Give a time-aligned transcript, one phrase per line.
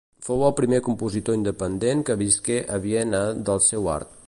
[0.27, 4.19] Fou el primer compositor independent que visqué a Viena del seu art.